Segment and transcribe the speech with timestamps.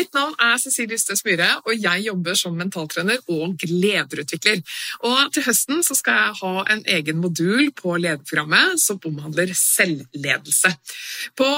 [0.00, 4.62] Mitt navn er Cecilie Ystøs Myhre, og jeg jobber som mentaltrener og lederutvikler.
[5.04, 10.72] Og til høsten skal jeg ha en egen modul på lederprogrammet som omhandler selvledelse.
[11.36, 11.50] På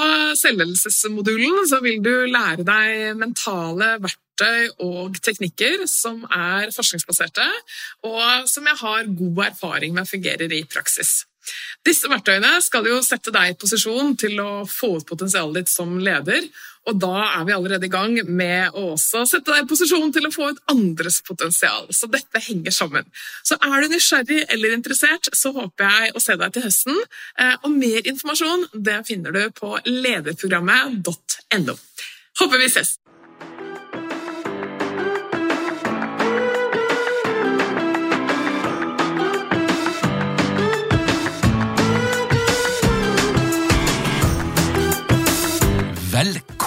[0.43, 7.47] selvledelsesmodulen vil du lære deg mentale verktøy og teknikker som er forskningsbaserte,
[8.11, 11.21] og som jeg har god erfaring med fungerer i praksis.
[11.87, 15.99] Disse verktøyene skal jo sette deg i posisjon til å få ut potensialet ditt som
[16.03, 16.47] leder,
[16.91, 20.27] og da er vi allerede i gang med å også sette deg i posisjon til
[20.27, 21.87] å få ut andres potensial.
[21.95, 23.07] Så dette henger sammen.
[23.47, 26.99] Så er du nysgjerrig eller interessert, så håper jeg å se deg til høsten.
[27.39, 31.79] Eh, og mer informasjon det finner du på lederprogrammet.no.
[32.43, 33.02] Håper vi ses!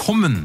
[0.06, 0.44] Velkommen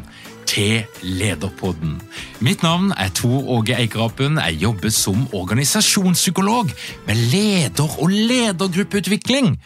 [0.49, 1.99] til Lederpodden.
[2.41, 4.39] Mitt navn er Tor Åge Eikerapen.
[4.41, 6.71] Jeg jobber som organisasjonspsykolog
[7.05, 9.61] med leder- og ledergruppeutvikling.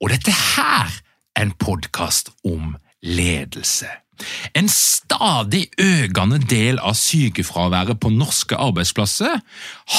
[0.00, 0.88] Og dette her
[1.36, 3.86] er en podkast om ledelse.
[4.56, 9.44] En stadig økende del av sykefraværet på norske arbeidsplasser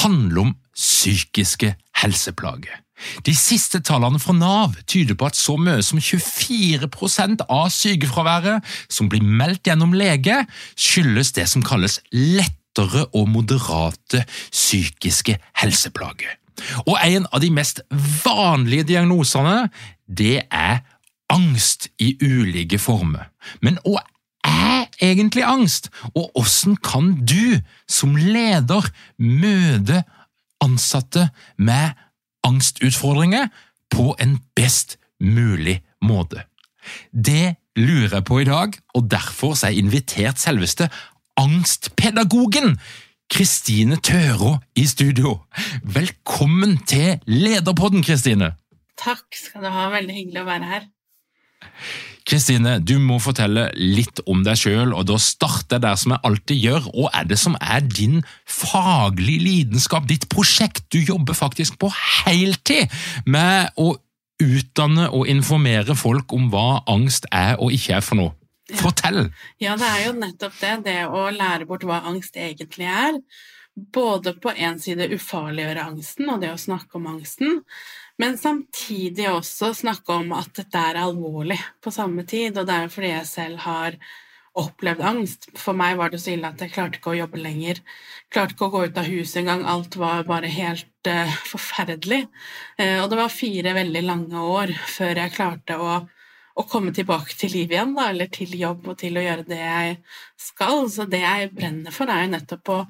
[0.02, 2.82] handler om psykiske helseplager.
[3.26, 9.10] De siste tallene fra Nav tyder på at så mye som 24% av sykefraværet som
[9.12, 10.42] blir meldt gjennom lege,
[10.78, 16.36] skyldes det som kalles lettere og moderate psykiske helseplager.
[16.86, 17.82] Og en av de mest
[18.24, 19.68] vanlige diagnosene,
[20.08, 20.80] det er
[21.32, 23.28] angst i ulike former.
[23.60, 24.00] Men hva
[24.46, 27.58] er egentlig angst, og hvordan kan du
[27.90, 30.04] som leder møte
[30.64, 31.28] ansatte
[31.58, 32.02] med angst?
[32.46, 33.50] Angstutfordringer
[33.90, 36.46] på en best mulig måte.
[37.10, 40.88] Det lurer jeg på i dag, og derfor har jeg invitert selveste
[41.36, 42.76] angstpedagogen
[43.30, 45.40] Kristine Tørå i studio.
[45.82, 48.54] Velkommen til Lederpodden, Kristine.
[48.96, 49.88] Takk skal du ha.
[49.92, 50.86] Veldig hyggelig å være her.
[52.26, 56.26] Kristine, du må fortelle litt om deg sjøl, og da starter jeg der som jeg
[56.26, 56.88] alltid gjør.
[56.90, 58.16] Og er det som er din
[58.50, 60.88] faglige lidenskap, ditt prosjekt?
[60.90, 62.90] Du jobber faktisk på heltid
[63.30, 63.92] med å
[64.42, 68.34] utdanne og informere folk om hva angst er og ikke er for noe.
[68.74, 69.28] Fortell!
[69.62, 70.72] Ja, det er jo nettopp det.
[70.88, 73.20] Det å lære bort hva angst egentlig er.
[73.76, 77.60] Både på en side ufarliggjøre angsten og det å snakke om angsten,
[78.20, 82.86] men samtidig også snakke om at dette er alvorlig på samme tid, og det er
[82.86, 83.98] jo fordi jeg selv har
[84.56, 85.50] opplevd angst.
[85.60, 87.82] For meg var det så ille at jeg klarte ikke å jobbe lenger.
[88.32, 89.66] Klarte ikke å gå ut av huset engang.
[89.68, 92.22] Alt var bare helt uh, forferdelig.
[92.80, 95.98] Uh, og det var fire veldig lange år før jeg klarte å,
[96.56, 99.60] å komme tilbake til liv igjen, da, eller til jobb og til å gjøre det
[99.60, 99.98] jeg
[100.40, 100.86] skal.
[100.92, 102.80] Så det jeg brenner for, er jo nettopp å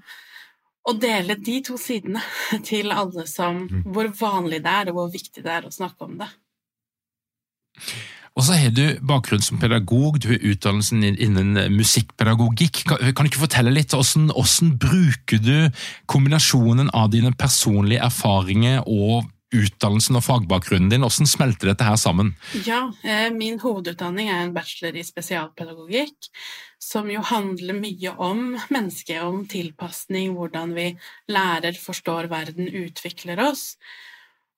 [0.86, 2.22] å dele de to sidene
[2.68, 3.86] til alle som mm.
[3.92, 6.30] Hvor vanlig det er, og hvor viktig det er å snakke om det.
[8.36, 12.82] Og så har du bakgrunn som pedagog, du har utdannelsen innen musikkpedagogikk.
[12.90, 15.54] Kan, du ikke fortelle litt hvordan, hvordan bruker du
[16.12, 22.32] kombinasjonen av dine personlige erfaringer og utdannelsen og fagbakgrunnen din, hvordan smelter dette her sammen?
[22.66, 26.30] Ja, eh, min hovedutdanning er en bachelor i spesialpedagogikk,
[26.82, 30.88] som jo handler mye om mennesket, om tilpasning, hvordan vi
[31.30, 33.76] lærer, forstår verden, utvikler oss.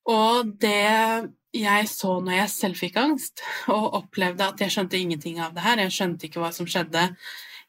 [0.09, 3.43] Og det jeg så når jeg selv fikk angst,
[3.73, 7.11] og opplevde at jeg skjønte ingenting av det her, jeg skjønte ikke hva som skjedde.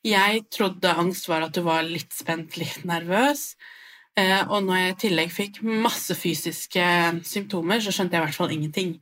[0.06, 3.54] Jeg trodde angst var at du var litt spent, litt nervøs.
[4.20, 6.86] Eh, og når jeg i tillegg fikk masse fysiske
[7.28, 8.96] symptomer, så skjønte jeg i hvert fall ingenting.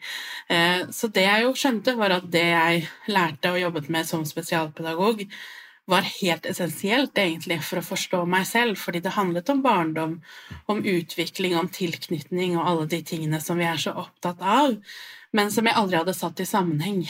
[0.52, 2.84] Eh, så det jeg jo skjønte, var at det jeg
[3.14, 5.24] lærte og jobbet med som spesialpedagog,
[5.88, 10.18] var helt essensielt egentlig for å forstå meg selv, fordi det handlet om barndom,
[10.68, 14.76] om utvikling, om tilknytning og alle de tingene som vi er så opptatt av,
[15.32, 17.06] men som jeg aldri hadde satt i sammenheng.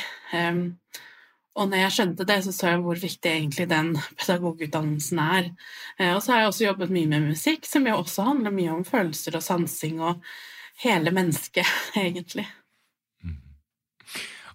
[1.58, 5.50] Og når jeg skjønte det, så så jeg hvor viktig egentlig den pedagogutdannelsen er.
[5.98, 8.76] Uh, og så har jeg også jobbet mye med musikk, som jo også handler mye
[8.76, 10.22] om følelser og sansing og
[10.84, 11.66] hele mennesket,
[12.06, 12.46] egentlig.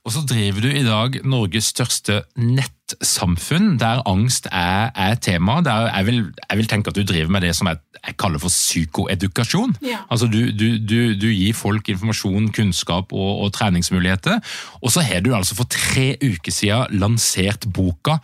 [0.02, 5.60] Og så driver du i dag Norges største nettsamfunn, der angst er, er tema.
[5.62, 6.16] Der jeg, vil,
[6.50, 9.76] jeg, vil, tenke at du driver med det som jeg, jeg kaller for psykoedukasjon.
[9.86, 10.00] Ja.
[10.10, 14.40] Altså du, du, du, du, gir folk informasjon, kunnskap og, og treningsmuligheter.
[14.82, 18.18] Og så har du altså for tre uker siden lansert boka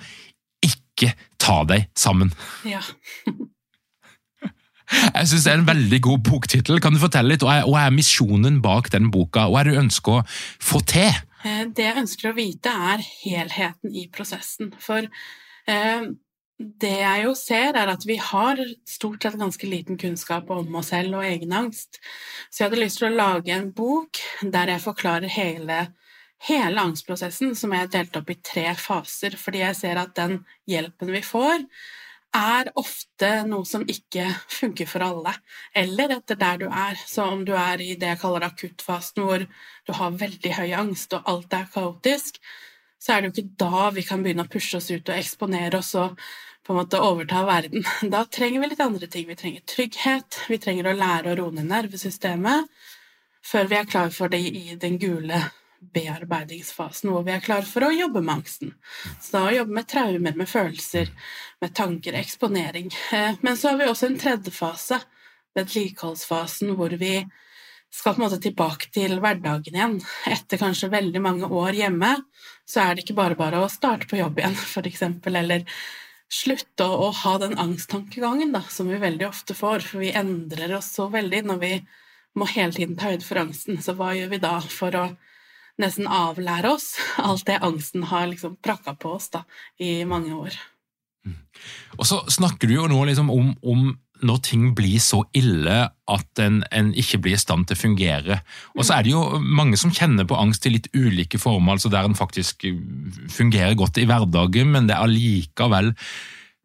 [0.66, 2.34] Ikke ta deg sammen.
[2.66, 2.82] Ja.
[4.88, 6.80] Jeg synes det er en veldig god boktittel.
[6.80, 9.44] Kan du fortelle litt, Hva er misjonen bak den boka?
[9.52, 10.22] Hva er det du ønsker å
[10.64, 11.12] få til?
[11.44, 14.72] Eh, det jeg ønsker å vite, er helheten i prosessen.
[14.82, 15.06] For
[15.70, 16.08] eh,
[16.58, 20.90] det jeg jo ser, er at vi har stort sett ganske liten kunnskap om oss
[20.90, 22.00] selv og egen angst.
[22.50, 25.78] Så jeg hadde lyst til å lage en bok der jeg forklarer hele,
[26.48, 30.40] hele angstprosessen, som jeg har delt opp i tre faser, fordi jeg ser at den
[30.70, 31.62] hjelpen vi får,
[32.38, 34.24] er ofte noe som ikke
[34.58, 35.34] funker for alle,
[35.76, 36.98] eller etter der du er.
[37.06, 41.16] Så om du er i det jeg kaller akuttfasen, hvor du har veldig høy angst
[41.18, 42.40] og alt er kaotisk,
[42.98, 45.78] så er det jo ikke da vi kan begynne å pushe oss ut og eksponere
[45.78, 46.18] oss og
[46.66, 47.86] på en måte overta verden.
[48.14, 49.28] Da trenger vi litt andre ting.
[49.28, 52.68] Vi trenger trygghet, vi trenger å lære å roe ned nervesystemet
[53.48, 55.38] før vi er klar for det i den gule
[55.94, 58.72] bearbeidingsfasen hvor vi er klare for å jobbe med angsten.
[59.22, 61.12] Så da å jobbe med traumer, med følelser,
[61.62, 62.90] med tanker, eksponering.
[63.14, 65.00] Eh, men så har vi også en tredje fase,
[65.58, 67.14] vedlikeholdsfasen, hvor vi
[67.90, 69.96] skal på en måte tilbake til hverdagen igjen.
[70.28, 72.10] Etter kanskje veldig mange år hjemme,
[72.68, 74.58] så er det ikke bare bare å starte på jobb igjen,
[74.90, 75.64] eksempel, eller
[76.28, 80.92] slutte å ha den angsttankegangen da, som vi veldig ofte får, for vi endrer oss
[80.98, 81.72] så veldig når vi
[82.38, 83.80] må hele tiden ta høyde for angsten.
[83.82, 85.06] Så hva gjør vi da for å
[85.82, 86.92] nesten avlære oss
[87.22, 89.44] alt det angsten har liksom prakka på oss da,
[89.78, 90.58] i mange år.
[91.98, 93.90] Og så snakker du jo nå liksom om, om,
[94.24, 98.40] når ting blir så ille at en, en, ikke blir i stand til å fungere.
[98.76, 101.92] Og så er det jo mange som kjenner på angst i litt ulike former, altså
[101.92, 102.66] der en faktisk
[103.34, 105.92] fungerer godt i hverdagen, men det er allikevel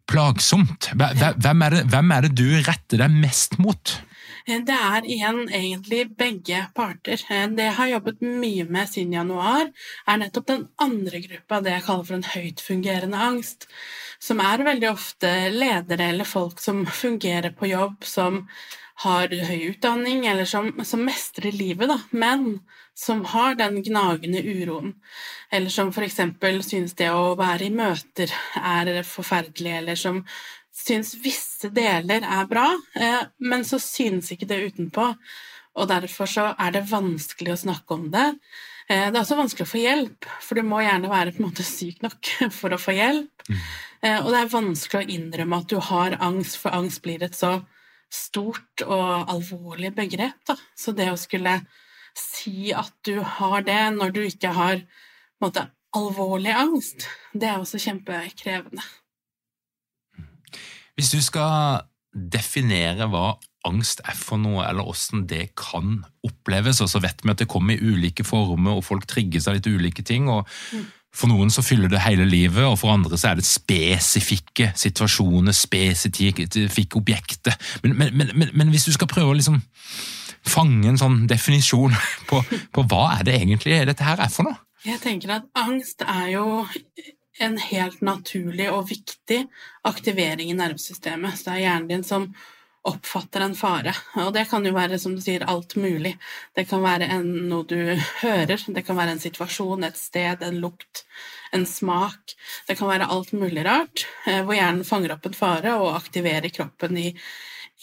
[0.09, 0.91] plagsomt.
[0.93, 3.97] Hvem er, det, hvem er det du retter deg mest mot?
[4.45, 7.21] Eh, det er igjen egentlig begge parter.
[7.29, 9.71] Eh, det jeg har jobbet mye med siden januar,
[10.07, 13.67] er nettopp den andre gruppa, det jeg kaller for en høytfungerende angst,
[14.19, 18.47] som er veldig ofte ledere eller folk som fungerer på jobb, som
[19.03, 22.59] har høy utdanning, eller som, som mestrer livet, da, men
[22.95, 24.93] som har den gnagende uroen,
[25.51, 30.21] eller som eksempel synes det å være i møter er forferdelig, eller som
[30.73, 32.67] syns visse deler er bra,
[32.97, 35.13] eh, men så synes ikke det utenpå.
[35.73, 38.27] Og derfor så er det vanskelig å snakke om det.
[38.89, 41.47] Eh, det er også vanskelig å få hjelp, for du må gjerne være på en
[41.47, 43.45] måte syk nok for å få hjelp.
[43.49, 43.61] Mm.
[44.03, 47.37] Eh, og det er vanskelig å innrømme at du har angst, for angst blir et
[47.37, 47.55] så
[48.13, 50.41] stort og alvorlig begrep.
[50.49, 50.57] Da.
[50.77, 51.61] Så det å skulle
[52.17, 54.83] si at du har det når du ikke har
[55.41, 57.07] måte, alvorlig angst,
[57.37, 58.81] det er også kjempekrevende.
[60.97, 61.83] Hvis du skal
[62.13, 63.33] definere hva
[63.67, 67.49] angst er for noe, eller hvordan det kan oppleves, og så vet vi at det
[67.51, 70.27] kommer i ulike former, og folk trigges av litt ulike ting.
[70.29, 70.49] og
[71.13, 75.55] For noen så fyller det hele livet, og for andre så er det spesifikke situasjoner,
[75.55, 77.57] spesifikke objekter.
[77.85, 79.61] Men, men, men, men hvis du skal prøve å liksom
[80.43, 81.95] fange en sånn definisjon
[82.29, 84.59] på, på hva er det egentlig dette her er for noe?
[84.83, 86.45] Jeg tenker at angst er jo
[87.39, 89.45] en helt naturlig og viktig
[89.87, 91.37] aktivering i nervesystemet.
[91.37, 92.27] Så det er hjernen din som
[92.83, 93.93] oppfatter en fare.
[94.19, 96.17] Og det kan jo være, som du sier, alt mulig.
[96.55, 97.77] Det kan være en, noe du
[98.21, 101.05] hører, det kan være en situasjon, et sted, en lukt,
[101.55, 102.35] en smak.
[102.67, 106.51] Det kan være alt mulig rart, eh, hvor hjernen fanger opp en fare og aktiverer
[106.51, 107.09] kroppen i,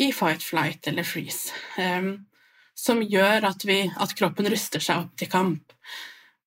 [0.05, 1.57] i fight, flight eller freeze.
[1.81, 2.27] Um,
[2.77, 5.73] som gjør at, vi, at kroppen ruster seg opp til kamp.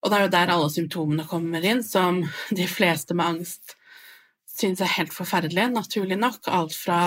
[0.03, 3.77] Og det er jo der alle symptomene kommer inn, som de fleste med angst
[4.53, 6.47] syns er helt forferdelige, naturlig nok.
[6.51, 6.99] Alt fra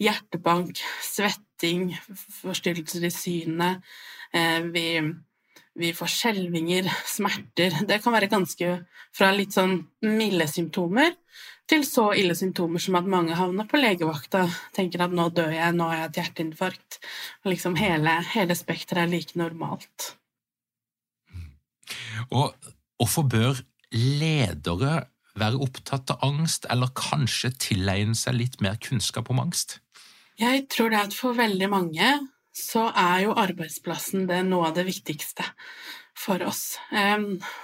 [0.00, 1.90] hjertebank, svetting,
[2.40, 3.82] forstyrrelser i synet,
[4.32, 4.86] eh, vi,
[5.76, 8.78] vi får skjelvinger, smerter Det kan være ganske
[9.16, 11.12] fra litt sånn milde symptomer
[11.66, 14.44] til så ille symptomer som at mange havner på legevakta,
[14.76, 17.00] tenker at nå dør jeg, nå har jeg et hjerteinfarkt.
[17.42, 20.12] Og liksom hele, hele spekteret er like normalt.
[22.30, 22.54] Og
[22.98, 23.60] hvorfor bør
[23.94, 29.78] ledere være opptatt av angst, eller kanskje tilegne seg litt mer kunnskap om angst?
[30.40, 32.08] Jeg tror det at for veldig mange
[32.56, 35.44] så er jo arbeidsplassen det noe av det viktigste
[36.16, 36.78] for oss.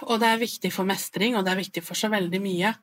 [0.05, 2.75] Og det er viktig for mestring, og det er viktig for så veldig mye.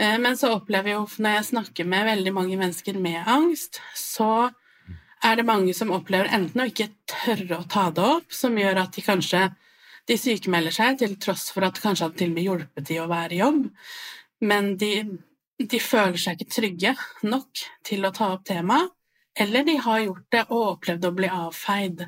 [0.00, 4.48] Men så opplever jeg jo, når jeg snakker med veldig mange mennesker med angst, så
[5.24, 8.82] er det mange som opplever enten å ikke tørre å ta det opp, som gjør
[8.84, 9.46] at de kanskje
[10.06, 13.08] de sykemelder seg til tross for at kanskje hadde til og med hjulpet de å
[13.10, 13.62] være i jobb,
[14.46, 14.92] men de,
[15.58, 16.92] de føler seg ikke trygge
[17.26, 18.92] nok til å ta opp temaet,
[19.36, 22.06] eller de har gjort det og opplevd å bli avfeid.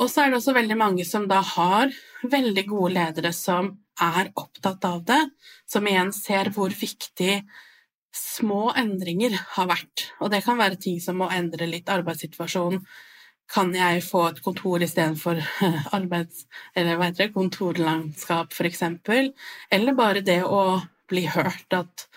[0.00, 4.30] Og så er det også veldig mange som da har veldig gode ledere som er
[4.40, 5.20] opptatt av det,
[5.70, 7.42] som igjen ser hvor viktig
[8.14, 10.08] små endringer har vært.
[10.22, 12.80] Og det kan være ting som å endre litt arbeidssituasjon.
[13.52, 15.40] Kan jeg få et kontor istedenfor
[15.96, 16.46] arbeids...
[16.74, 19.32] Eller hva heter det, kontorlandskap, eksempel?
[19.70, 22.08] Eller bare det å bli hørt at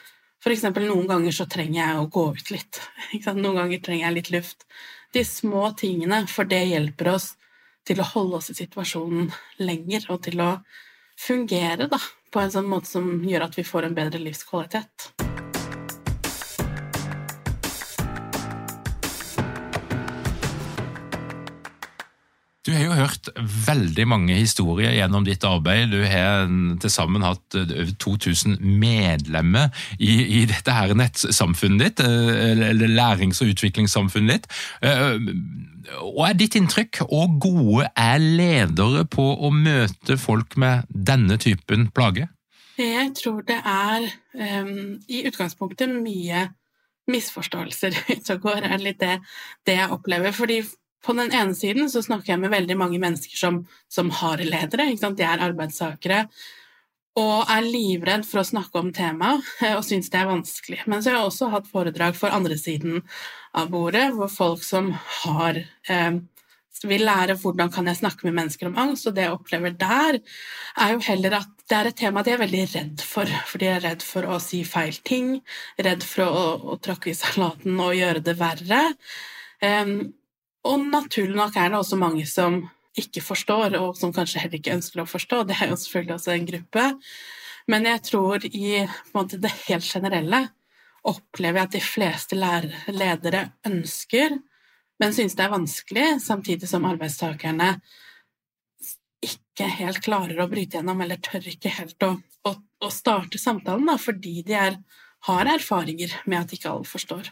[0.52, 2.82] eksempel noen ganger så trenger jeg å gå ut litt.
[3.28, 4.68] Noen ganger trenger jeg litt luft.
[5.14, 7.34] De små tingene, for det hjelper oss
[7.88, 9.32] til å holde oss i situasjonen
[9.64, 10.52] lenger, og til å
[11.18, 12.00] fungere da,
[12.32, 15.17] på en sånn måte som gjør at vi får en bedre livskvalitet.
[22.68, 25.88] Du har jo hørt veldig mange historier gjennom ditt arbeid.
[25.94, 26.50] Du har
[26.84, 33.40] til sammen hatt over 2000 medlemmer i, i dette her nettsamfunnet ditt, eh, eller lærings-
[33.40, 34.58] og utviklingssamfunnet ditt.
[34.84, 35.16] Eh,
[35.96, 41.88] hva er ditt inntrykk, og gode er ledere på å møte folk med denne typen
[41.96, 42.28] plage?
[42.78, 46.50] Jeg tror det er um, i utgangspunktet mye
[47.08, 49.22] misforståelser ute og går, er litt det,
[49.64, 50.36] det jeg opplever.
[50.36, 50.60] fordi
[51.08, 54.92] på den ene siden så snakker jeg med veldig mange mennesker som, som har ledere,
[54.92, 56.26] de er arbeidstakere,
[57.18, 60.84] og er livredd for å snakke om temaet eh, og syns det er vanskelig.
[60.86, 63.02] Men så har jeg også hatt foredrag for andre siden
[63.58, 64.92] av bordet, hvor folk som
[65.24, 66.20] har eh,
[66.86, 70.20] vil lære hvordan kan jeg snakke med mennesker om angst, og det jeg opplever der,
[70.78, 73.72] er jo heller at det er et tema de er veldig redd for, for de
[73.72, 75.40] er redd for å si feil ting,
[75.82, 76.46] redd for å,
[76.76, 78.84] å tråkke i salaten og gjøre det verre.
[79.58, 80.14] Um,
[80.68, 82.62] og naturlig nok er det også mange som
[82.98, 85.44] ikke forstår, og som kanskje heller ikke ønsker å forstå.
[85.48, 86.86] Det er jo selvfølgelig også en gruppe.
[87.68, 88.72] Men jeg tror i
[89.14, 90.48] måte, det helt generelle
[91.08, 92.38] opplever jeg at de fleste
[92.92, 94.38] ledere ønsker,
[94.98, 97.76] men synes det er vanskelig, samtidig som arbeidstakerne
[99.24, 102.16] ikke helt klarer å bryte gjennom, eller tør ikke helt å,
[102.48, 104.80] å, å starte samtalen, da, fordi de er,
[105.30, 107.30] har erfaringer med at ikke alle forstår.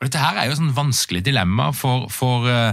[0.00, 2.72] Og Dette her er jo sånn vanskelig dilemma for, for uh,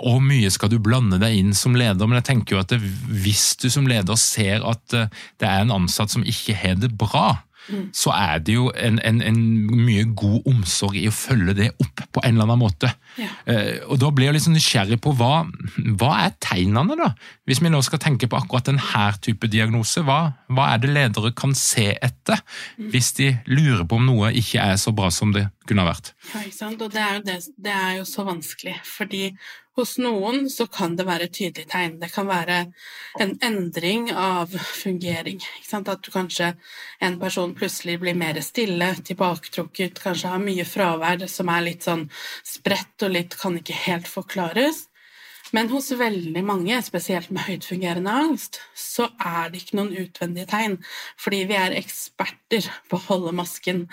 [0.00, 2.08] hvor mye skal du blande deg inn som leder?
[2.08, 2.80] Men jeg tenker jo at det,
[3.22, 5.06] hvis du som leder ser at uh,
[5.38, 7.38] det er en ansatt som ikke har det bra,
[7.68, 7.84] mm.
[7.96, 9.40] så er det jo en, en, en,
[9.70, 12.92] mye god omsorg i å følge det opp på en eller annen måte.
[13.20, 13.30] Ja.
[13.48, 15.44] Uh, og Da blir jeg sånn nysgjerrig på hva,
[16.00, 17.12] hva er tegnene, da?
[17.48, 21.34] Hvis vi nå skal tenke på akkurat denne type diagnose, hva, hva er det ledere
[21.36, 22.40] kan se etter
[22.78, 22.90] mm.
[22.92, 26.12] hvis de lurer på om noe ikke er så bra som det kunne ha vært.
[26.32, 26.82] Ja, ikke sant?
[26.82, 29.28] Og det er, det, det er, jo så vanskelig, fordi
[29.78, 31.98] hos noen så kan det være et tydelig tegn.
[32.00, 32.58] Det kan være
[33.22, 35.40] en endring av fungering.
[35.78, 36.52] At du kanskje
[37.00, 42.08] en person plutselig blir mer stille, tilbaketrukket, kanskje har mye fravær som er litt sånn
[42.46, 44.86] spredt og litt kan ikke helt forklares.
[45.54, 50.76] Men hos veldig mange, spesielt med høytfungerende angst, så er det ikke noen utvendige tegn,
[51.18, 53.88] fordi vi er eksperter på å holde masken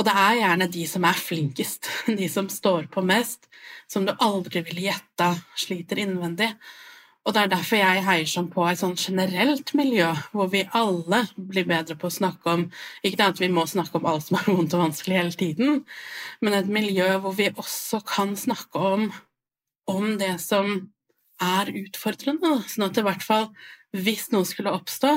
[0.00, 1.90] og det er gjerne de som er flinkest,
[2.20, 3.50] de som står på mest,
[3.90, 6.48] som du aldri ville gjetta sliter innvendig.
[7.28, 11.26] Og det er derfor jeg heier sånn på et sånn generelt miljø, hvor vi alle
[11.36, 12.62] blir bedre på å snakke om
[13.04, 15.82] Ikke at vi må snakke om alt som er vondt og vanskelig hele tiden,
[16.40, 19.10] men et miljø hvor vi også kan snakke om,
[19.84, 20.72] om det som
[21.44, 23.50] er utfordrende, sånn at det i hvert fall
[23.96, 25.12] hvis noe skulle oppstå,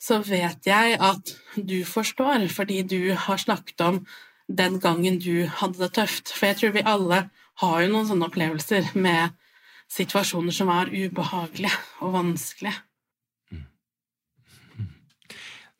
[0.00, 4.02] så vet jeg at du forstår, fordi du har snakket om
[4.50, 6.32] den gangen du hadde det tøft.
[6.34, 7.24] For jeg tror vi alle
[7.62, 9.36] har jo noen sånne opplevelser med
[9.90, 12.78] situasjoner som er ubehagelige og vanskelige.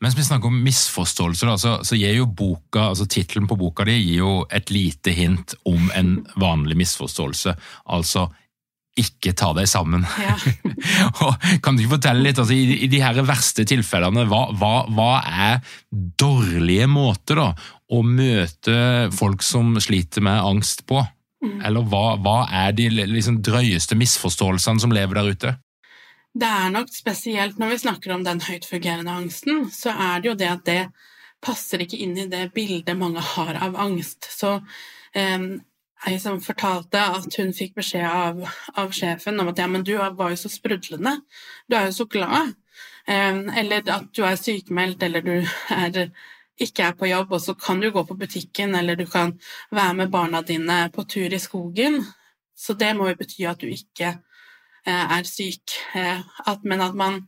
[0.01, 3.99] Mens vi snakker om misforståelser, så, så gir jo boka, altså tittelen på boka di
[3.99, 7.53] gir jo et lite hint om en vanlig misforståelse.
[7.93, 8.31] Altså
[8.99, 10.02] ikke ta deg sammen.
[10.20, 10.35] Ja.
[11.62, 15.76] Kan du ikke fortelle litt, altså, i, de her verste tilfellene, hva, hva, hva er
[15.90, 17.49] dårlige måter da,
[17.90, 21.02] å møte folk som sliter med angst på?
[21.40, 25.54] Eller hva, hva er de liksom, drøyeste misforståelsene som lever der ute?
[26.30, 30.37] Det er nok spesielt når vi snakker om den høytfungerende angsten, så er det jo
[30.38, 30.82] det at det
[31.42, 34.28] passer ikke inn i det bildet mange har av angst.
[34.28, 34.59] Så
[35.16, 35.49] eh,
[36.09, 38.40] ei som fortalte at hun fikk beskjed av,
[38.78, 41.19] av, sjefen om at ja, men du var jo så sprudlende,
[41.69, 42.54] du er jo så glad,
[43.07, 45.35] eller at du er sykemeldt, eller du
[45.75, 46.07] er,
[46.61, 49.35] ikke er på jobb, og så kan du gå på butikken, eller du kan
[49.73, 52.00] være med barna dine på tur i skogen.
[52.57, 56.97] Så det må jo bety at du ikke eh, er syk, eh, at, men at
[56.97, 57.23] man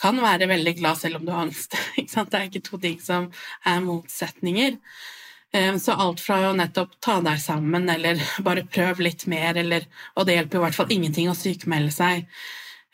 [0.00, 1.76] kan være veldig glad selv om du har angst.
[1.96, 3.28] Det er ikke to ting som
[3.66, 4.78] er motsetninger.
[5.52, 9.86] Eh, så alt fra å nettopp ta deg sammen, eller bare prøv litt mer, eller
[10.16, 12.26] Og det hjelper i hvert fall ingenting å sykmelde seg.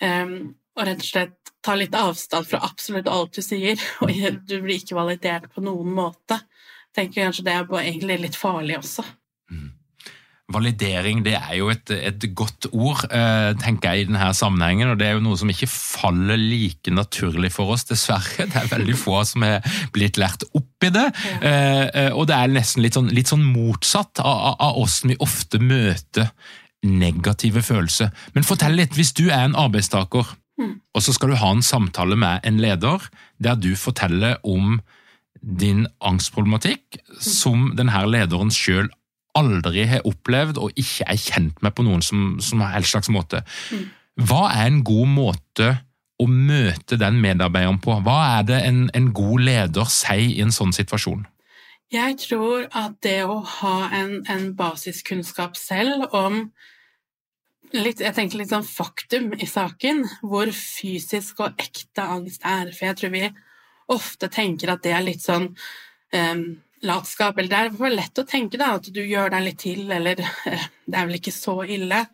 [0.01, 0.37] Eh,
[0.75, 4.11] og rett og slett ta litt avstand fra absolutt alt du sier, og
[4.47, 6.41] du blir ikke validert på noen måte.
[6.95, 9.05] Tenker kanskje det er egentlig litt farlig også.
[10.53, 14.91] Validering det er jo et, et godt ord, eh, tenker jeg i denne sammenhengen.
[14.93, 18.45] og Det er jo noe som ikke faller like naturlig for oss, dessverre.
[18.53, 21.07] Det er veldig få som er blitt lært opp i det.
[21.41, 25.63] Eh, og det er nesten litt sånn, litt sånn motsatt av, av åssen vi ofte
[25.63, 26.29] møter
[26.85, 28.13] negative følelser.
[28.37, 30.35] Men fortell litt, hvis du er en arbeidstaker,
[30.95, 33.09] og så skal du ha en samtale med en leder
[33.43, 34.77] der du forteller om
[35.41, 38.93] din angstproblematikk som denne lederen sjøl
[39.39, 43.43] aldri har opplevd og ikke er kjent med på noen som, som helst slags måte.
[44.15, 45.71] Hva er en god måte
[46.23, 47.97] å møte den medarbeideren på?
[48.07, 51.25] Hva er det en, en god leder sier i en sånn situasjon?
[51.95, 56.47] Jeg tror at det å ha en, en basiskunnskap selv om
[57.75, 62.71] litt, jeg tenker litt sånn faktum i saken, hvor fysisk og ekte angst er.
[62.75, 63.25] For jeg tror vi
[63.95, 66.45] ofte tenker at det er litt sånn um,
[66.87, 67.39] latskap.
[67.39, 70.21] Eller det er for lett å tenke da, at du gjør deg litt til, eller
[70.21, 72.05] eh, det er vel ikke så ille.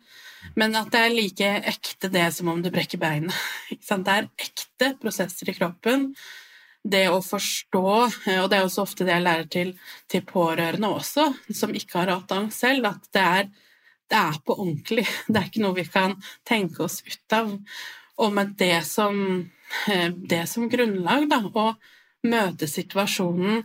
[0.57, 3.35] Men at det er like ekte det som om du brekker beinet.
[3.71, 6.11] Det er ekte prosesser i kroppen.
[6.81, 7.87] Det å forstå,
[8.25, 9.73] eh, og det er også ofte det jeg lærer til,
[10.09, 13.51] til pårørende også, som ikke har hatt angst selv, at det er,
[14.09, 15.05] det er på ordentlig.
[15.29, 16.17] Det er ikke noe vi kan
[16.47, 17.53] tenke oss ut av.
[18.21, 19.21] Og med det som,
[19.87, 21.75] eh, det som grunnlag, da, å
[22.25, 23.61] møte situasjonen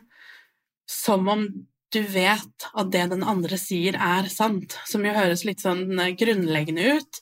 [0.86, 1.46] som om
[1.94, 6.14] du vet at det den andre sier, er sant, som jo høres litt sånn eh,
[6.18, 7.20] grunnleggende ut.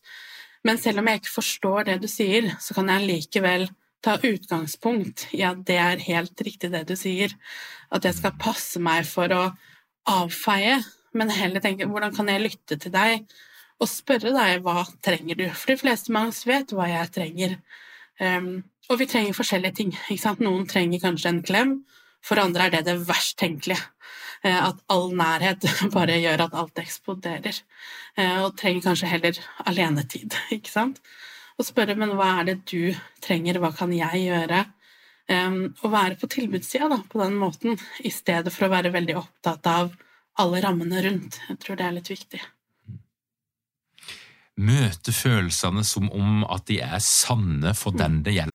[0.65, 3.69] Men selv om jeg ikke forstår det du sier, så kan jeg likevel
[4.05, 7.33] ta utgangspunkt i at det er helt riktig det du sier.
[7.93, 9.45] At jeg skal passe meg for å
[10.11, 10.79] avfeie,
[11.15, 13.25] men heller tenke hvordan kan jeg lytte til deg
[13.83, 15.47] og spørre deg hva trenger du?
[15.53, 17.59] For de fleste av oss vet hva jeg trenger.
[18.21, 19.93] Um, og vi trenger forskjellige ting.
[20.41, 21.77] Noen trenger kanskje en klem,
[22.25, 23.81] for andre er det det verst tenkelige.
[24.45, 25.65] Eh, at all nærhet
[25.97, 27.61] bare gjør at alt eksploderer.
[28.17, 31.03] Eh, og trenger kanskje heller alenetid, ikke sant.
[31.59, 34.65] Og spørre men hva er det du trenger, hva kan jeg gjøre?
[35.25, 39.95] Å være på tilbudssida på den måten, i stedet for å være veldig opptatt av
[40.43, 41.39] alle rammene rundt.
[41.49, 42.43] Jeg tror det er litt viktig.
[44.61, 48.55] Møte følelsene som om at de er sanne for den det gjelder.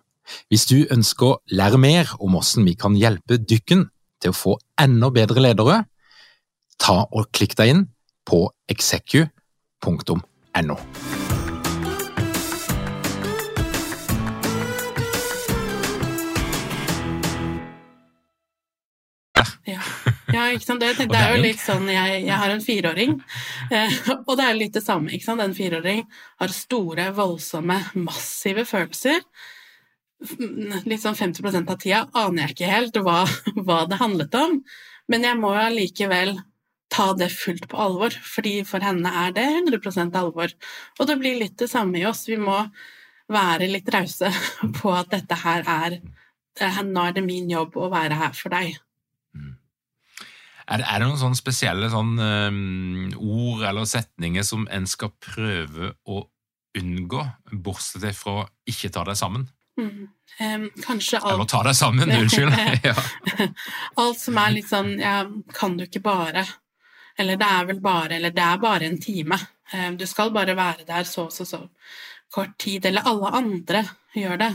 [0.51, 3.87] Hvis du ønsker å lære mer om hvordan vi kan hjelpe dykken
[4.21, 5.83] til å få enda bedre ledere,
[6.81, 7.87] ta og klikk deg inn
[8.27, 10.21] på execu.no.
[19.71, 19.77] Ja.
[20.33, 20.81] ja, ikke sant.
[20.81, 23.13] Det, det, er jo litt sånn Jeg, jeg har en fireåring,
[23.69, 25.13] eh, og det er litt det samme.
[25.13, 25.43] ikke sant?
[25.43, 26.01] En fireåring
[26.41, 29.21] har store, voldsomme, massive følelser
[30.21, 33.23] litt sånn 50 av tida aner jeg ikke helt hva,
[33.65, 34.59] hva, det handlet om,
[35.11, 36.35] men jeg må allikevel
[36.91, 40.51] ta det fullt på alvor, fordi for henne er det 100% alvor.
[40.99, 42.25] Og det blir litt det samme i oss.
[42.27, 42.57] Vi må
[43.31, 44.31] være litt rause
[44.79, 46.01] på at dette her er
[46.83, 48.73] Nå er det min jobb å være her for deg.
[50.67, 56.25] Er det, noen sånne spesielle sånn, um, ord eller setninger som en skal prøve å
[56.77, 57.23] unngå,
[57.63, 59.47] bortsett fra ikke ta deg sammen?
[60.41, 62.55] Um, kanskje alt Eller ta deg sammen, unnskyld.
[62.83, 62.95] ja.
[64.01, 65.21] Alt som er litt sånn ja,
[65.53, 66.45] kan du ikke bare?
[67.19, 69.37] Eller det er vel bare Eller det er bare en time.
[69.73, 71.65] Um, du skal bare være der så og så, så
[72.33, 72.85] kort tid.
[72.85, 74.51] Eller alle andre gjør det.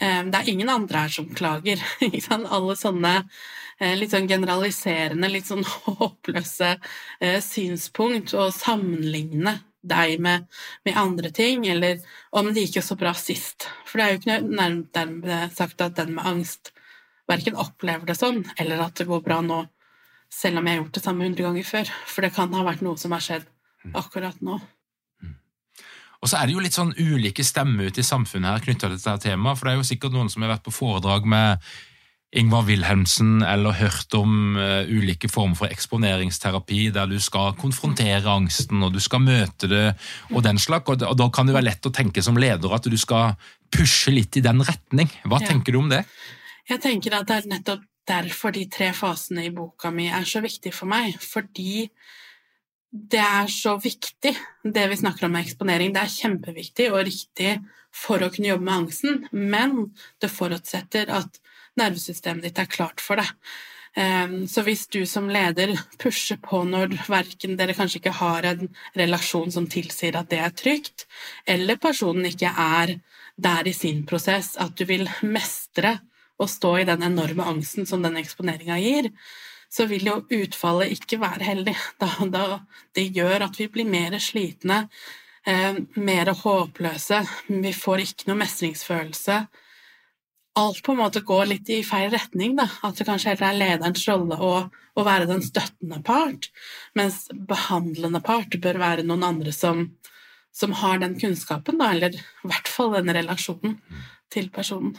[0.00, 1.82] Um, det er ingen andre her som klager.
[2.56, 10.46] Alle sånne uh, litt sånn generaliserende, litt sånn håpløse uh, synspunkt og sammenligne deg med,
[10.84, 12.00] med, andre ting, eller
[12.36, 13.68] om det gikk jo så bra sist.
[13.88, 16.72] For det er jo ikke nærmest sagt at den med angst
[17.30, 19.62] verken opplever det sånn, eller at det går bra nå,
[20.30, 21.94] selv om jeg har gjort det samme hundre ganger før.
[22.10, 23.48] For det kan ha vært noe som har skjedd
[23.96, 24.58] akkurat nå.
[26.20, 28.98] Og så er det jo litt sånn ulike stemmer ute i samfunnet her knytta til
[28.98, 31.70] dette temaet, for det er jo sikkert noen som har vært på foredrag med
[32.30, 38.84] Ingvar Wilhelmsen eller hørt om uh, ulike former for eksponeringsterapi der du skal konfrontere angsten
[38.86, 39.86] og du skal møte det
[40.30, 40.86] og den slags.
[40.86, 43.34] Og, og, da kan det være lett å tenke som leder at du skal
[43.74, 45.10] pushe litt i den retning.
[45.26, 45.50] Hva ja.
[45.50, 46.04] tenker du om det?
[46.70, 50.42] Jeg tenker at det er nettopp derfor de tre fasene i boka mi er så
[50.42, 51.18] viktige for meg.
[51.18, 51.88] Fordi
[52.90, 54.32] det er så viktig,
[54.64, 55.92] det vi snakker om med eksponering.
[55.94, 57.58] Det er kjempeviktig og riktig
[57.94, 59.90] for å kunne jobbe med angsten, men
[60.22, 61.40] det forutsetter at
[61.78, 63.28] nervesystemet ditt er klart for det.
[63.98, 68.68] Ehm, så hvis du som leder pusher på når verken dere kanskje ikke har en
[68.98, 71.06] relasjon som tilsier at det er trygt,
[71.46, 72.98] eller personen ikke er
[73.40, 75.98] der i sin prosess at du vil mestre
[76.40, 79.10] å stå i den enorme angsten som den eksponeringa gir,
[79.70, 81.74] så vil jo utfallet ikke være heldig.
[82.96, 84.88] Det gjør at vi blir mer slitne,
[85.46, 89.42] eh, mer håpløse, vi får ikke noe mestringsfølelse
[90.58, 92.56] alt på en måte går litt i feil retning.
[92.58, 92.66] Da.
[92.86, 96.50] At det kanskje heller er lederens rolle å, å, være den støttende part,
[96.98, 99.86] mens behandlende part bør være noen andre som,
[100.52, 103.78] som har den kunnskapen, da, eller i hvert fall den relasjonen
[104.30, 104.96] til personen.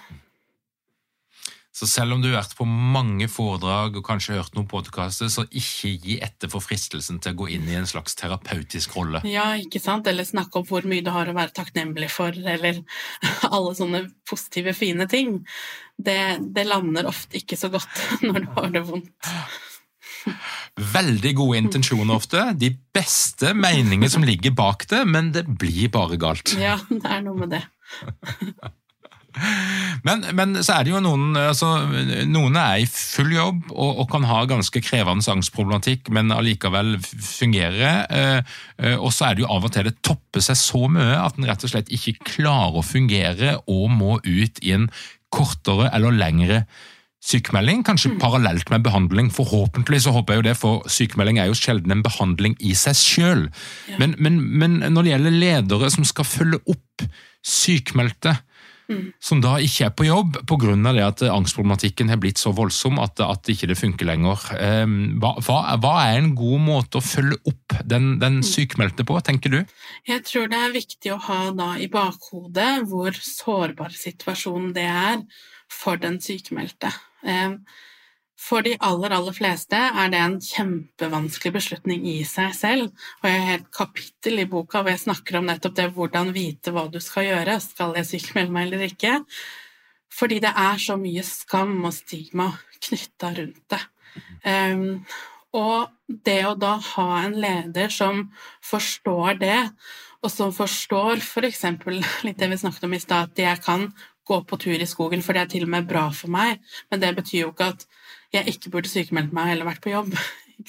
[1.81, 5.47] Så selv om du har vært på mange foredrag og kanskje hørt noen podkaster, så
[5.49, 9.23] ikke gi etter for fristelsen til å gå inn i en slags terapeutisk rolle.
[9.25, 10.05] Ja, ikke sant?
[10.05, 12.83] Eller snakke om hvor mye du har å være takknemlig for, eller
[13.55, 15.39] alle sånne positive, fine ting.
[15.97, 16.19] Det,
[16.53, 19.31] det lander ofte ikke så godt når du har det vondt.
[20.93, 26.21] Veldig gode intensjoner ofte, de beste meninger som ligger bak det, men det blir bare
[26.21, 26.53] galt.
[26.61, 27.63] Ja, det er noe med det.
[30.07, 31.67] Men, men, så er det jo noen altså,
[32.29, 38.05] Noen er i full jobb og, og kan ha ganske krevende angstproblematikk, men allikevel fungerer.
[38.09, 41.19] Eh, eh, og så er det jo av og til det topper seg så mye
[41.21, 44.89] at en rett og slett ikke klarer å fungere og må ut i en
[45.31, 46.63] kortere eller lengre
[47.21, 48.19] sykemelding, kanskje mm.
[48.21, 49.29] parallelt med behandling.
[49.33, 52.97] Forhåpentlig så håper jeg jo det, for sykemelding er jo sjelden en behandling i seg
[52.97, 53.43] sjøl.
[54.01, 57.05] Men, men, men når det gjelder ledere som skal følge opp
[57.45, 58.33] sykmeldte,
[58.89, 59.11] mm.
[59.21, 60.73] som da ikke er på jobb pga.
[61.05, 64.39] at angstproblematikken har blitt så voldsom at, at ikke det funker lenger.
[64.59, 68.47] Ehm, hva, hva, er en god måte å følge opp den, den mm.
[68.47, 69.61] sykmeldte på, tenker du?
[70.07, 75.23] Jeg tror det er viktig å ha da i bakhodet hvor sårbar situasjonen det er
[75.71, 76.91] for den sykmeldte.
[77.27, 77.61] Ehm,
[78.41, 82.89] for de aller, aller fleste er det en kjempevanskelig beslutning i seg selv,
[83.21, 86.73] og jeg har et kapittel i boka hvor jeg snakker om nettopp det hvordan vite
[86.73, 89.19] hva du skal gjøre, skal jeg sykmelde meg eller ikke,
[90.11, 92.49] fordi det er så mye skam og stigma
[92.81, 93.81] knytta rundt det.
[94.43, 95.03] Um,
[95.55, 95.91] og
[96.25, 98.25] det å da ha en leder som
[98.65, 99.59] forstår det,
[100.21, 101.63] og som forstår f.eks.
[101.81, 103.87] For litt det vi snakket om i stad, at jeg kan
[104.27, 107.01] gå på tur i skogen, for det er til og med bra for meg, men
[107.01, 107.87] det betyr jo ikke at
[108.31, 110.15] jeg ikke burde sykemeldt meg eller vært på jobb.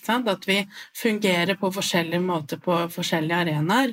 [0.09, 0.63] At vi
[0.97, 3.93] fungerer på forskjellige måter på forskjellige arenaer.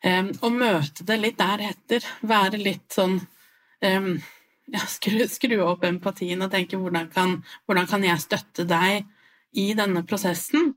[0.00, 2.04] Um, og møte det litt deretter.
[2.26, 4.10] Være litt sånn um,
[4.74, 9.06] ja, skru, skru, opp empatien og tenke hvordan kan, hvordan kan jeg støtte deg
[9.58, 10.74] i denne prosessen?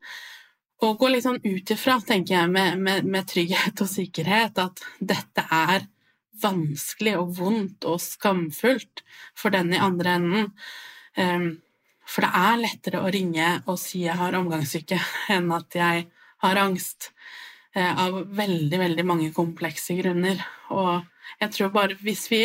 [0.84, 4.82] Og gå litt sånn ut ifra, tenker jeg, med, med, med, trygghet og sikkerhet, at
[5.00, 5.86] dette er
[6.44, 9.04] vanskelig og vondt og skamfullt
[9.38, 10.50] for den i andre enden.
[11.16, 11.48] Um,
[12.06, 15.00] for det er lettere å ringe og si jeg har omgangssyke,
[15.34, 16.08] enn at jeg
[16.44, 17.12] har angst.
[17.74, 20.42] Eh, av veldig, veldig mange komplekse grunner.
[20.70, 21.02] Og
[21.42, 22.44] jeg tror bare hvis vi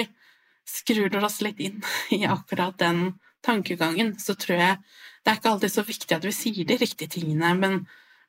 [0.69, 1.83] skrur oss litt inn
[2.17, 4.79] i akkurat den tankegangen, så tror jeg
[5.25, 7.83] det er ikke alltid så viktig at vi sier de riktige tingene, men,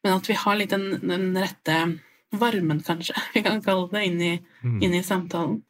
[0.03, 1.77] men at vi har litt den, den, rette
[2.35, 4.33] varmen, kanskje, vi kan kalle det, inn i,
[4.65, 4.77] mm.
[4.83, 5.61] inn i samtalen.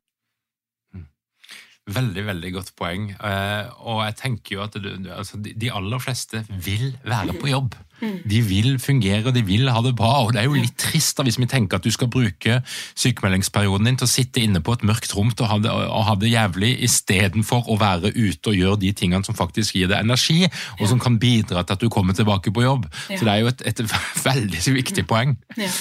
[1.90, 3.12] Veldig, veldig godt poeng.
[3.16, 7.78] Eh, og jeg tenker jo at du, altså, de aller fleste vil være på jobb.
[8.00, 10.12] De vil fungere, og de vil ha det bra.
[10.24, 12.60] Og det er jo litt trist da, hvis vi tenker at du skal bruke
[13.00, 16.16] sykemeldingsperioden din til å sitte inne på et mørkt rom og ha det, og ha
[16.20, 20.48] det jævlig, istedenfor å være ute og gjøre de tingene som faktisk gir deg energi,
[20.80, 22.88] og som kan bidra til at du kommer tilbake på jobb.
[23.10, 23.84] Så det er jo et, et
[24.30, 25.36] veldig viktig poeng.
[25.60, 25.74] Ja.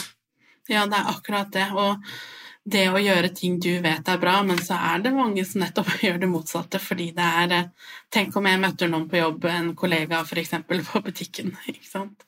[0.72, 1.70] ja, det er akkurat det.
[1.76, 2.02] Og
[2.68, 5.94] det å gjøre ting du vet er bra, men så er det mange som nettopp
[6.04, 7.70] gjør det motsatte fordi det er eh,
[8.08, 10.54] Tenk om jeg møter noen på jobb, en kollega f.eks.
[10.92, 12.24] på butikken, ikke sant.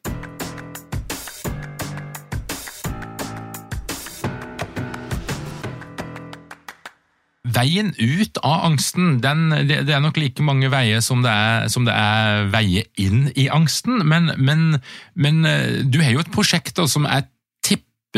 [7.50, 11.88] Veien ut av angsten, den, det, er nok like mange veier som det er, som
[11.88, 14.82] det er veier inn i angsten, men, men,
[15.16, 17.24] men eh, du har jo et prosjekt som er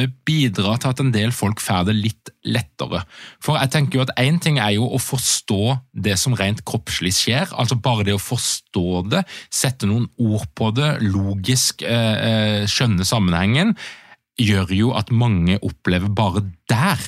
[0.01, 3.03] bidra til at en del folk får det litt lettere.
[3.45, 7.13] For jeg tenker jo at Én ting er jo å forstå det som rent kroppslig
[7.17, 12.65] skjer, altså bare det å forstå det, sette noen ord på det, logisk eh, eh
[12.71, 13.77] skjønne sammenhengen,
[14.41, 17.01] gjør jo at mange opplever bare der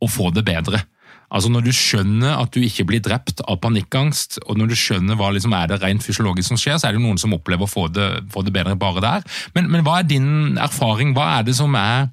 [0.00, 0.84] å få det bedre.
[1.30, 5.18] Altså Når du skjønner at du ikke blir drept av panikkangst, og når du skjønner
[5.18, 7.70] hva liksom er det rent fysiologisk som skjer, så er det noen som opplever å
[7.70, 9.26] få det, få det bedre bare der.
[9.54, 11.14] Men, men, hva er din erfaring?
[11.14, 12.10] Hva er det som er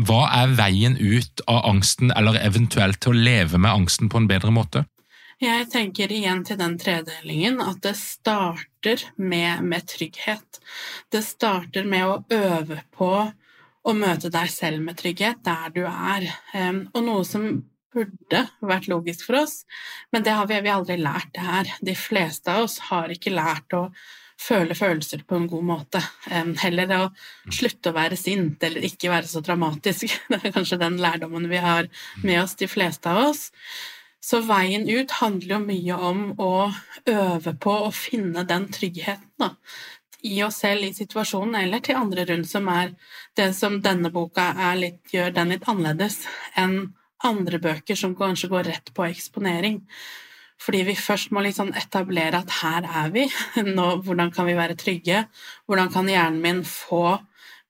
[0.00, 4.28] hva er veien ut av angsten, eller eventuelt til å leve med angsten på en
[4.30, 4.86] bedre måte?
[5.42, 10.60] Jeg tenker igjen til den tredelingen at det starter med, med trygghet.
[11.10, 13.10] Det starter med å øve på
[13.82, 16.28] å møte deg selv med trygghet der du er.
[16.94, 17.48] Og noe som
[17.92, 19.62] burde vært logisk for oss,
[20.12, 21.72] men det har vi, vi aldri lært det her.
[21.80, 23.86] De fleste av oss har ikke lært å
[24.42, 26.02] føle følelser på en god måte.
[26.62, 27.02] Heller å
[27.52, 30.12] slutte å være sint eller ikke være så dramatisk.
[30.30, 31.90] Det er kanskje den lærdommen vi har
[32.24, 33.48] med oss, de fleste av oss.
[34.22, 36.52] Så veien ut handler jo mye om å
[37.10, 39.56] øve på å finne den tryggheten da.
[40.22, 42.92] i oss selv i situasjonen, eller til andre rundt, som er
[43.36, 46.20] det som denne boka litt, gjør den litt annerledes
[46.54, 46.92] enn
[47.28, 49.80] andre bøker som kanskje går rett på eksponering.
[50.62, 53.26] Fordi vi først må liksom etablere at her er vi,
[53.76, 55.24] Nå, hvordan kan vi være trygge?
[55.66, 57.18] Hvordan kan hjernen min få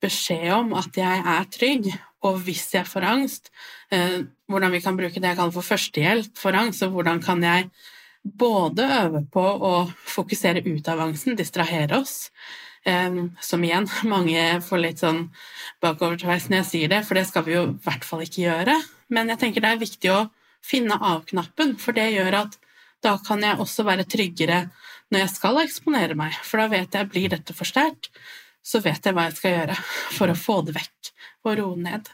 [0.02, 1.92] beskjed om at jeg er trygg?
[2.22, 3.50] Og hvis jeg får angst,
[3.90, 7.42] eh, hvordan vi kan bruke det jeg kaller for førstehjelp for angst, og hvordan kan
[7.42, 7.70] jeg
[8.22, 12.28] både øve på å fokusere ut av angsten, distrahere oss,
[12.82, 15.28] Um, som igjen, mange får litt sånn
[15.84, 18.74] bakovertveis når jeg sier det, for det skal vi jo i hvert fall ikke gjøre.
[19.12, 20.20] Men jeg tenker det er viktig å
[20.64, 22.59] finne av-knappen, for det gjør at
[23.03, 24.64] da kan jeg også være tryggere
[25.12, 28.09] når jeg skal eksponere meg, for da vet jeg blir dette for sterkt,
[28.62, 29.77] så vet jeg hva jeg skal gjøre
[30.16, 31.11] for å få det vekk
[31.44, 32.09] og roe ned.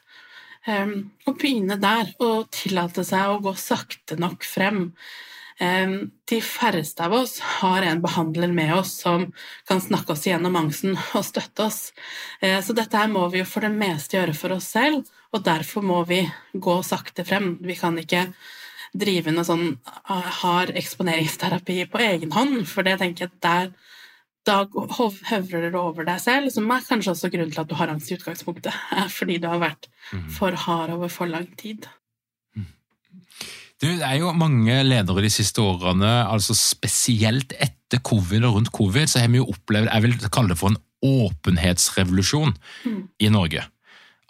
[0.68, 0.94] Um,
[1.28, 4.88] og begynne der, og tillate seg å gå sakte nok frem.
[5.58, 9.24] De færreste av oss har en behandler med oss som
[9.66, 11.80] kan snakke oss gjennom angsten og støtte oss.
[12.42, 15.44] Uh, så dette her må vi jo for det meste gjøre for oss selv, og
[15.44, 16.22] derfor må vi
[16.54, 17.56] gå sakte frem.
[17.64, 18.28] Vi kan ikke
[18.96, 23.70] drive noe sånn ah, hard eksponeringsterapi på egen hånd, for det tenker jeg der
[24.48, 27.90] da høvler du over deg selv, som er kanskje også grunnen til at du har
[27.92, 28.72] angst i utgangspunktet,
[29.18, 30.28] fordi du har vært mm.
[30.38, 31.88] for hard over for lang tid.
[33.78, 39.06] Det er jo mange ledere de siste årene, altså spesielt etter covid og rundt covid,
[39.06, 43.02] så har vi jo opplevd jeg vil kalle det for en åpenhetsrevolusjon mm.
[43.22, 43.62] i Norge.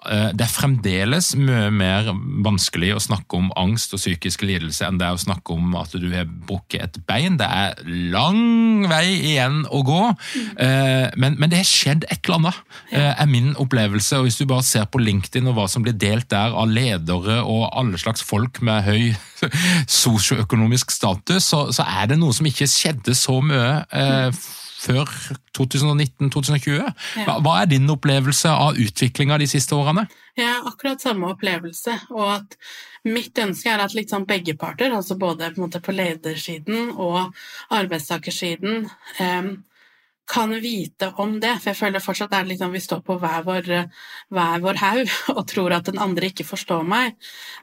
[0.07, 2.07] Eh, det er fremdeles mye mer
[2.47, 5.97] vanskelig å snakke om angst og psykisk lidelse enn det er å snakke om at
[5.99, 7.35] du har brukket et bein.
[7.41, 7.81] Det er
[8.15, 11.17] lang vei igjen å gå, mm.
[11.19, 12.61] men, men, det har skjedd et eller annet,
[12.93, 14.21] eh, er min opplevelse.
[14.21, 17.41] og Hvis du bare ser på LinkedIn og hva som blir delt der av ledere
[17.43, 19.11] og alle slags folk med høy
[19.99, 23.83] sosioøkonomisk status, så, så er det noe som ikke skjedde så mye
[24.79, 25.11] før
[25.59, 26.93] 2019-2020.
[27.27, 30.07] Hva, hva, er din opplevelse av utviklinga de siste årene?
[30.39, 31.97] Ja, akkurat samme opplevelse.
[32.15, 32.59] Og at
[33.09, 37.35] mitt ønske er at liksom begge parter, altså både på, på ledersiden og
[37.75, 38.87] arbeidstakersiden,
[39.19, 39.51] eh,
[40.29, 41.55] kan vite om det.
[41.59, 43.69] For jeg føler fortsatt er liksom vi står på hver vår,
[44.35, 47.17] hver vår haug og tror at den andre ikke forstår meg.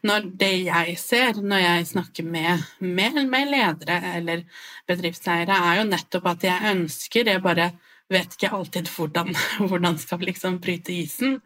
[0.05, 4.45] Når det jeg ser når jeg snakker med, med, med ledere eller
[4.89, 7.71] bedriftseiere, er jo nettopp at jeg ønsker Jeg bare
[8.11, 9.35] vet ikke alltid hvordan,
[9.69, 11.39] hvordan skal liksom bryte isen.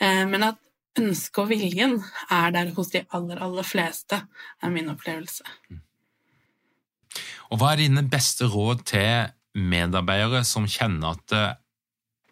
[0.00, 0.60] Eh, men at
[1.00, 4.18] ønsket og viljen er der hos de aller, aller fleste,
[4.60, 5.44] er min opplevelse.
[7.52, 11.50] Og hva er dine beste råd til medarbeidere som kjenner at eh,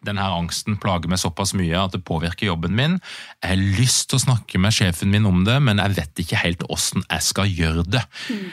[0.05, 2.97] denne angsten plager meg såpass mye at det påvirker jobben min.
[3.43, 6.41] Jeg har lyst til å snakke med sjefen min om det, men jeg vet ikke
[6.41, 8.01] helt åssen jeg skal gjøre det.
[8.33, 8.49] Mm.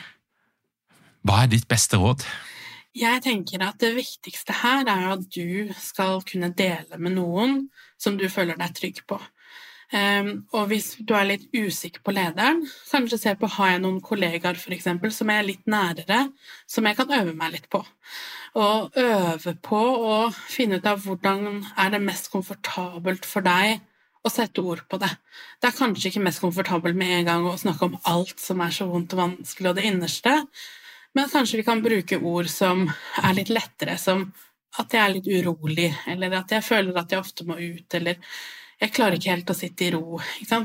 [1.28, 2.26] Hva er ditt beste råd?
[2.98, 7.60] Jeg tenker at det viktigste her er at du skal kunne dele med noen
[8.00, 9.18] som du føler deg trygg på.
[9.88, 14.02] Um, og hvis du er litt usikker på lederen, kanskje se på har jeg noen
[14.04, 16.26] kollegaer for eksempel, som er litt nærere,
[16.68, 17.80] som jeg kan øve meg litt på.
[18.60, 19.78] Og øve på
[20.10, 23.80] å finne ut av hvordan er det mest komfortabelt for deg
[24.20, 25.10] å sette ord på det.
[25.60, 28.74] Det er kanskje ikke mest komfortabelt med en gang å snakke om alt som er
[28.74, 30.34] så vondt og vanskelig og det innerste,
[31.16, 32.84] men kanskje vi kan bruke ord som
[33.22, 34.26] er litt lettere, som
[34.78, 38.20] at jeg er litt urolig, eller at jeg føler at jeg ofte må ut, eller
[38.78, 40.20] jeg klarer ikke helt å sitte i ro.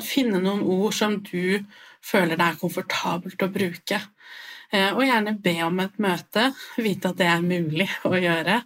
[0.06, 1.64] Finne noen ord som du
[2.04, 4.02] føler det er komfortabelt å bruke.
[4.74, 8.62] Eh, og gjerne be om et møte, vite at det er mulig å gjøre.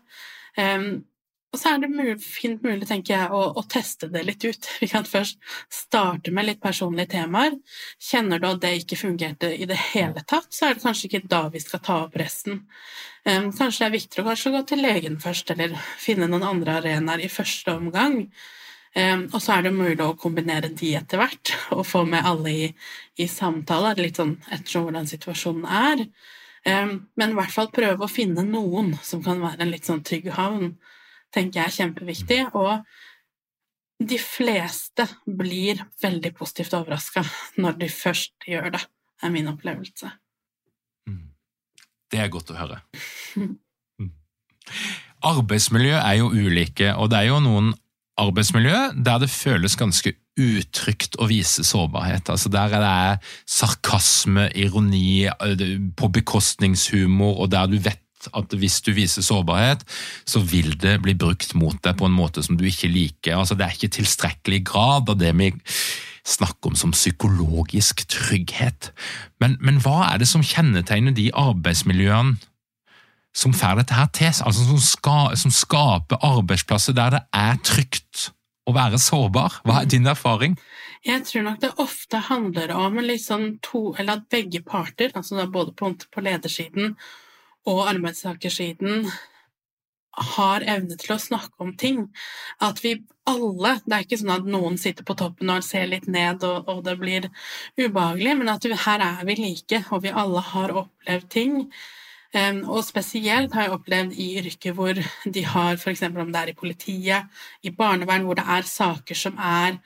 [1.57, 4.67] Og så er det fint mulig, tenker jeg, å, å, teste det litt ut.
[4.81, 5.39] Vi kan først
[5.73, 7.55] starte med litt personlige temaer.
[8.03, 11.31] Kjenner du at det ikke fungerte i det hele tatt, så er det kanskje ikke
[11.31, 12.65] da vi skal ta opp resten.
[13.23, 17.31] Kanskje det er viktigere å gå til legen først, eller finne noen andre arenaer i
[17.31, 18.25] første omgang.
[18.97, 22.53] Um, og så er det mulig å kombinere de etter hvert, og få med alle
[22.53, 22.67] i,
[23.21, 26.05] i samtale, litt sånn ettersom hvordan situasjonen er.
[26.67, 30.01] Um, men i hvert fall prøve å finne noen som kan være en litt sånn
[30.07, 30.73] trygg havn
[31.36, 32.39] tenker jeg er kjempeviktig.
[32.57, 37.23] Og de fleste blir veldig positivt overraska
[37.62, 38.83] når de først gjør det,
[39.23, 40.12] er min opplevelse.
[41.10, 41.23] Mm.
[42.12, 42.81] Det er godt å høre.
[43.38, 43.57] Mm.
[45.27, 47.71] Arbeidsmiljø er jo ulike, og det er jo noen
[48.17, 52.30] arbeidsmiljø der det føles ganske utrygt å vise sårbarhet.
[52.30, 55.27] Altså Der er det sarkasme, ironi,
[55.97, 58.03] på bekostningshumor, og der du vet
[58.36, 59.84] at hvis du viser sårbarhet,
[60.25, 63.38] så vil det bli brukt mot deg på en måte som du ikke liker.
[63.38, 65.51] Altså, det er ikke tilstrekkelig grad av det vi
[66.27, 68.91] snakker om som psykologisk trygghet.
[69.39, 72.36] Men, men hva er det som kjennetegner de arbeidsmiljøene
[73.38, 78.32] som får dette her til, altså som, ska, som skaper arbeidsplasser der det er trygt
[78.67, 79.62] å være sårbar?
[79.67, 80.58] Hva er din erfaring?
[81.06, 85.76] Jeg tror nok det ofte handler om liksom to, eller at begge parter, altså både
[85.78, 86.97] på, på ledersiden
[87.67, 89.10] og arbeidstakersiden
[90.34, 92.08] har evne til å snakke om ting.
[92.63, 92.97] At vi
[93.28, 96.69] alle Det er ikke sånn at noen sitter på toppen og ser litt ned og,
[96.71, 97.28] og det blir
[97.76, 101.58] ubehagelig, men at vi, her er vi like, og vi alle har opplevd ting.
[102.67, 104.97] Og spesielt har jeg opplevd i yrker hvor
[105.38, 106.04] de har, f.eks.
[106.10, 109.80] om det er i politiet, i barnevern, hvor det er saker som er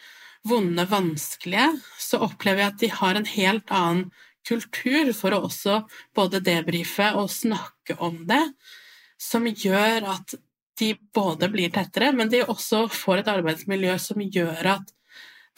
[0.47, 1.67] vonde, vanskelige,
[2.01, 4.07] så opplever jeg at de har en helt annen
[4.47, 5.83] kultur for å også
[6.17, 8.41] både debrife og snakke om det,
[9.21, 10.33] som gjør at
[10.81, 14.89] de både blir tettere, men de også får et arbeidsmiljø som gjør at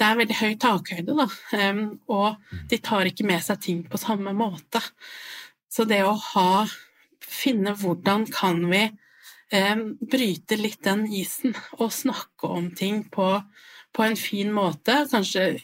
[0.01, 1.27] det er veldig høy takhøyde, da,
[2.11, 4.81] og de tar ikke med seg ting på samme måte.
[5.73, 6.65] Så det å ha
[7.23, 8.83] Finne hvordan kan vi
[9.53, 13.27] bryte litt den isen og snakke om ting på,
[13.93, 15.61] på en fin måte, kanskje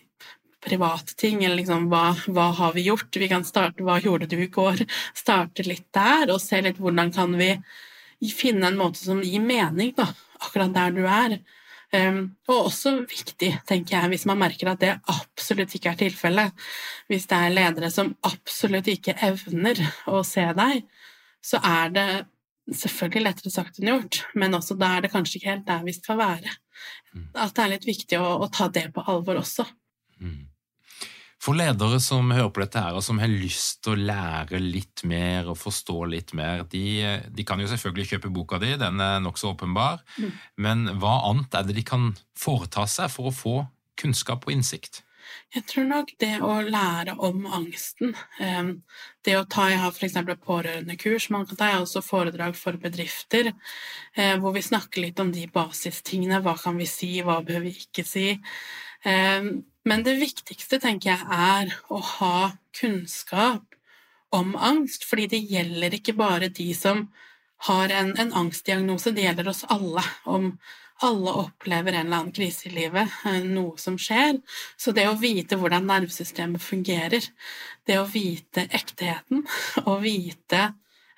[0.63, 3.15] private ting, eller liksom hva, hva, har vi gjort?
[3.15, 4.83] Vi kan starte hva gjorde du i går?
[5.17, 7.53] Starte litt der, og se litt hvordan kan vi
[8.35, 11.39] finne en måte som gir mening, da, akkurat der du er.
[11.89, 16.67] Um, og også viktig, tenker jeg, hvis man merker at det absolutt ikke er tilfellet.
[17.09, 20.83] Hvis det er ledere som absolutt ikke evner å se deg,
[21.41, 22.09] så er det
[22.69, 25.95] selvfølgelig lettere sagt enn gjort, men også da er det kanskje ikke helt der vi
[25.97, 26.53] skal være.
[27.15, 27.27] Mm.
[27.33, 29.65] At det er litt viktig å, å ta det på alvor også.
[30.21, 30.43] Mm.
[31.39, 35.05] For ledere som hører på dette her, og som har lyst til å lære litt
[35.07, 36.85] mer og forstå litt mer, de,
[37.31, 40.33] de kan jo selvfølgelig kjøpe boka di, den er nokså åpenbar, mm.
[40.65, 43.55] men hva annet er det de kan foreta seg for å få
[43.99, 45.03] kunnskap og innsikt?
[45.53, 48.71] Jeg tror nok det å lære om angsten eh,
[49.25, 50.17] Det å ta Jeg har f.eks.
[50.45, 51.29] pårørendekurs.
[51.33, 56.41] Man kan ta også foredrag for bedrifter eh, hvor vi snakker litt om de basistingene.
[56.45, 58.27] Hva kan vi si, hva bør vi ikke si?
[59.87, 63.77] Men det viktigste, tenker jeg, er å ha kunnskap
[64.35, 67.07] om angst, fordi det gjelder ikke bare de som
[67.67, 70.03] har en, en angstdiagnose, det gjelder oss alle.
[70.29, 70.53] Om
[71.01, 74.41] alle opplever en eller annen krise i livet, eh, noe som skjer.
[74.77, 77.23] Så det å vite hvordan nervesystemet fungerer,
[77.87, 79.45] det å vite ekteheten
[79.87, 80.65] og vite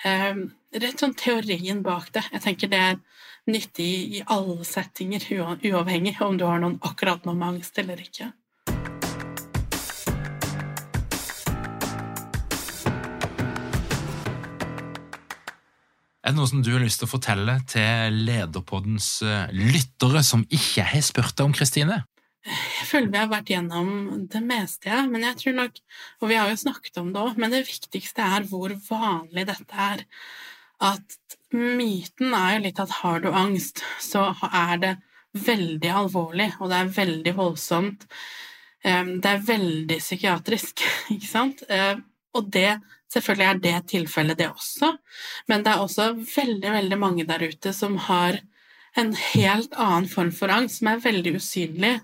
[0.06, 0.44] eh,
[0.84, 3.02] rett sånn teorien bak det, jeg tenker det er
[3.50, 5.26] nyttig i alle settinger,
[5.66, 8.30] uavhengig om du har noen akkurat noe med angst eller ikke.
[16.32, 20.46] Er det noe som du har lyst til å fortelle til Lederpoddens eh, lyttere som
[20.48, 21.98] ikke har spurt deg om Kristine?
[22.48, 23.90] Jeg føler vi har vært gjennom
[24.32, 25.02] det meste, ja.
[25.12, 25.82] men jeg tror nok
[26.22, 29.90] Og vi har jo snakket om det òg, men det viktigste er hvor vanlig dette
[29.90, 30.06] er.
[30.80, 34.96] At myten er jo litt at har du angst, så er det
[35.36, 38.08] veldig alvorlig, og det er veldig voldsomt.
[38.80, 41.68] Det er veldig psykiatrisk, ikke sant?
[42.40, 42.80] Og det
[43.12, 44.94] Selvfølgelig er det tilfellet, det også,
[45.52, 48.40] men det er også veldig, veldig mange der ute som har
[49.00, 51.98] en helt annen form for angst, som er veldig usynlig,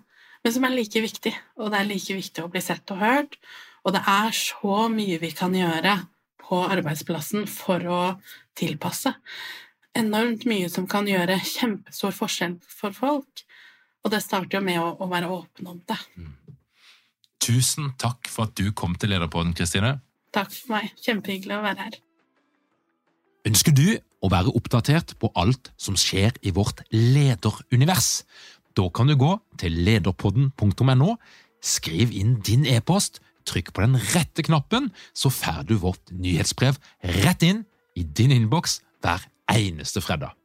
[0.44, 1.34] men som er like viktig.
[1.60, 3.40] Og det er like viktig å bli sett og hørt.
[3.88, 5.98] Og det er så mye vi kan gjøre
[6.44, 8.02] på arbeidsplassen for å
[8.58, 9.14] tilpasse.
[9.98, 13.44] Enormt mye som kan gjøre kjempestor forskjell for folk.
[14.06, 16.00] Og det starter jo med å, å være åpen om det.
[16.16, 16.36] Mm.
[17.44, 19.98] Tusen takk for at du kom til Lederpodden, Kristine.
[20.36, 20.92] Takk for meg.
[21.04, 21.98] Kjempehyggelig å være her.
[23.48, 28.26] Ønsker du å være oppdatert på alt som skjer i vårt lederunivers?
[28.78, 31.16] Da kan du gå til lederpodden.no,
[31.64, 36.78] skriv inn din e-post, trykk på den rette knappen, så får du vårt nyhetsbrev
[37.24, 37.64] rett inn
[37.98, 39.24] i din innboks hver
[39.54, 40.36] eneste fredag.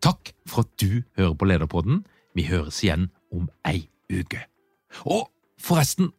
[0.00, 2.04] Takk for at du hører på Lederpodden.
[2.36, 4.44] Vi høres igjen om ei uke.
[5.02, 5.26] Og
[5.58, 6.12] forresten,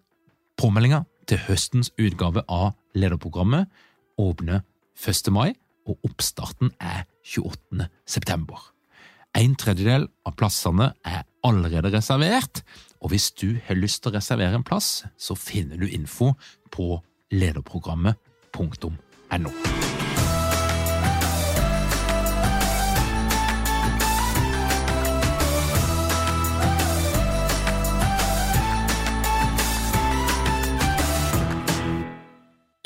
[0.60, 3.70] påmeldinga til høstens utgave av Lederprogrammet
[4.18, 4.64] åpner
[4.98, 5.30] 1.
[5.34, 5.54] mai,
[5.88, 7.88] og oppstarten er 28.
[8.10, 8.74] september.
[9.38, 12.64] En tredjedel av plassene er allerede reservert,
[13.02, 16.34] og hvis du har lyst til å reservere en plass, så finner du info
[16.74, 16.98] på
[17.32, 19.87] lederprogrammet.no.